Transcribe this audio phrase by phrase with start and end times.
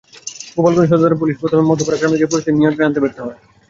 [0.55, 3.37] গোপালগঞ্জ সদর থানার পুলিশ প্রথমে মধ্যপাড়া গ্রামে গিয়ে পরিস্থিতি নিয়ন্ত্রণে আনতে ব্যর্থ হয়।